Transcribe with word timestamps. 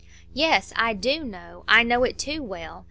"Yes, 0.33 0.73
I 0.75 0.93
do 0.95 1.23
know; 1.23 1.63
I 1.67 1.83
know 1.83 2.03
it 2.03 2.17
too 2.17 2.41
well. 2.41 2.79